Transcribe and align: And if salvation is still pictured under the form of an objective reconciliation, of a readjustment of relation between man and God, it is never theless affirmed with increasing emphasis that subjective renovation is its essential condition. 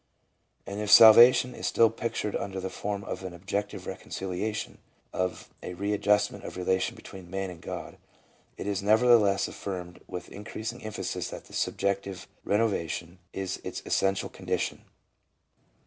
And 0.65 0.79
if 0.81 0.89
salvation 0.91 1.53
is 1.53 1.67
still 1.67 1.91
pictured 1.91 2.35
under 2.35 2.59
the 2.59 2.71
form 2.71 3.03
of 3.03 3.23
an 3.23 3.33
objective 3.35 3.85
reconciliation, 3.85 4.79
of 5.13 5.51
a 5.61 5.75
readjustment 5.75 6.43
of 6.43 6.57
relation 6.57 6.95
between 6.95 7.29
man 7.29 7.51
and 7.51 7.61
God, 7.61 7.99
it 8.57 8.65
is 8.65 8.81
never 8.81 9.05
theless 9.05 9.47
affirmed 9.47 9.99
with 10.07 10.27
increasing 10.29 10.81
emphasis 10.83 11.29
that 11.29 11.45
subjective 11.53 12.27
renovation 12.43 13.19
is 13.31 13.61
its 13.63 13.83
essential 13.85 14.29
condition. 14.29 14.85